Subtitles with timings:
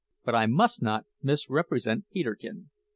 [0.25, 2.71] But I must not misrepresent Peterkin.